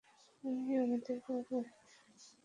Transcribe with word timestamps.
উনিই 0.43 0.77
আমাদের 0.77 1.17
বাবা। 1.25 1.59